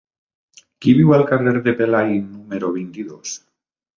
[0.85, 3.37] Qui viu al carrer de Pelai número vint-i-dos?